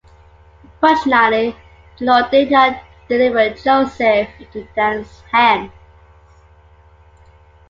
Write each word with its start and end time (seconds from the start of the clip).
Fortunately, 0.79 1.55
the 1.99 2.05
Lord 2.05 2.31
did 2.31 2.49
not 2.49 2.81
deliver 3.07 3.53
Joseph 3.53 4.29
into 4.39 4.63
Dan's 4.75 5.21
hands. 5.31 5.71